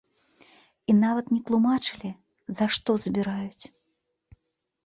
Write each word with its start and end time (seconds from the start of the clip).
І 0.93 0.95
нават 1.01 1.25
не 1.33 1.37
тлумачылі, 1.49 2.11
за 2.61 2.65
што 2.77 2.91
забіраюць. 3.05 3.65